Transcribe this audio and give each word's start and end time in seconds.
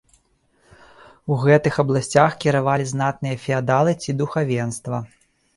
У 1.35 1.37
гэтых 1.43 1.77
абласцях 1.83 2.31
кіравалі 2.45 2.89
знатныя 2.93 3.35
феадалы 3.47 3.95
ці 4.01 4.11
духавенства. 4.23 5.05